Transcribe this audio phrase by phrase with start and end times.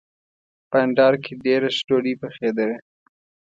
[0.69, 2.77] بانډار کې ډېره ښه ډوډۍ پخېدله.